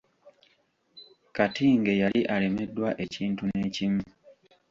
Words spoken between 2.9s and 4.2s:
ekintu n’ekimu?